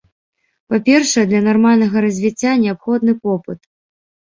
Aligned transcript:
Па-першае, 0.71 1.23
для 1.29 1.43
нармальнага 1.49 1.95
развіцця 2.09 2.59
неабходны 2.67 3.13
попыт. 3.25 3.59